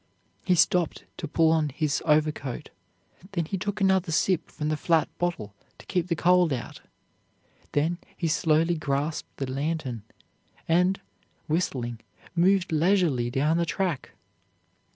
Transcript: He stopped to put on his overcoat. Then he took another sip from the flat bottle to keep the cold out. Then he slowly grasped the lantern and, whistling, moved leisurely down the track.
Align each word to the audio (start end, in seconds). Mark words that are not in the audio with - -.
He 0.43 0.55
stopped 0.55 1.03
to 1.17 1.27
put 1.27 1.51
on 1.51 1.69
his 1.69 2.01
overcoat. 2.07 2.71
Then 3.33 3.45
he 3.45 3.55
took 3.59 3.79
another 3.79 4.11
sip 4.11 4.49
from 4.49 4.69
the 4.69 4.75
flat 4.75 5.07
bottle 5.19 5.53
to 5.77 5.85
keep 5.85 6.07
the 6.07 6.15
cold 6.15 6.51
out. 6.51 6.81
Then 7.73 7.99
he 8.17 8.27
slowly 8.27 8.73
grasped 8.73 9.37
the 9.37 9.51
lantern 9.51 10.01
and, 10.67 10.99
whistling, 11.47 11.99
moved 12.35 12.71
leisurely 12.71 13.29
down 13.29 13.57
the 13.57 13.63
track. 13.67 14.13